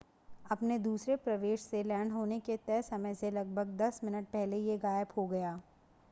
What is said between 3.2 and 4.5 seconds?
लगभग दस मिनट